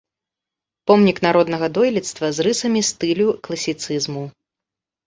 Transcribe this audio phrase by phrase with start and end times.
[0.87, 4.27] Помнік народнага дойлідства з рысамі стылю класіцызму.